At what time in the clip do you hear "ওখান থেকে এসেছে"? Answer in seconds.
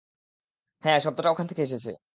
1.31-1.91